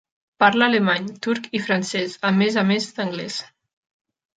[0.43, 3.43] Parla alemany, turc i francès, a més a més d'anglès.